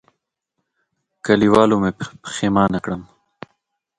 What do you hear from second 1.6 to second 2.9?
مې پښېمانه